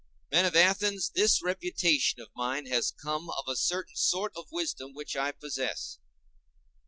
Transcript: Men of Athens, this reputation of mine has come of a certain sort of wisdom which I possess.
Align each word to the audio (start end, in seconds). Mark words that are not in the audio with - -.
Men 0.31 0.45
of 0.45 0.55
Athens, 0.55 1.11
this 1.13 1.43
reputation 1.43 2.21
of 2.21 2.29
mine 2.35 2.65
has 2.65 2.89
come 2.89 3.29
of 3.29 3.47
a 3.47 3.55
certain 3.55 3.95
sort 3.95 4.35
of 4.35 4.47
wisdom 4.51 4.95
which 4.95 5.15
I 5.15 5.31
possess. 5.31 5.99